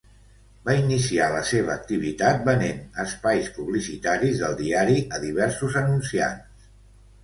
[0.69, 6.71] Va iniciar la seva activitat venent espais publicitaris del diari a diversos anunciants.